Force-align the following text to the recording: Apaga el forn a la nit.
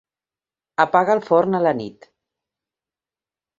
Apaga 0.85 1.13
el 1.17 1.21
forn 1.27 1.59
a 1.59 1.61
la 1.65 1.75
nit. 1.83 2.11